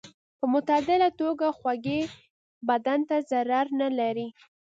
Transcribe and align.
په 0.37 0.45
معتدله 0.51 1.09
توګه 1.21 1.47
خوږې 1.57 2.01
بدن 2.69 2.99
ته 3.09 3.17
ضرر 3.29 3.65
نه 3.81 3.89
لري. 3.99 4.27